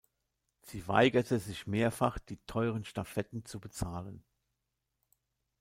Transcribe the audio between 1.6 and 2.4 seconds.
mehrfach, die